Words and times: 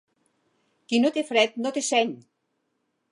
Qui 0.87 1.01
no 1.03 1.11
te 1.17 1.23
fred 1.29 1.59
no 1.65 1.73
té 1.77 1.83
seny! 1.91 2.17